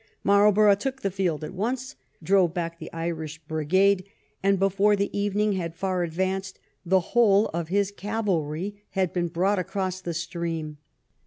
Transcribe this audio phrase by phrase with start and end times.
[0.23, 4.03] Marlborough took the field at once, drove back the Irish brigade,
[4.41, 9.59] and before the evening had far advanced the whole of his cavalry had been brought
[9.59, 10.77] across the stream.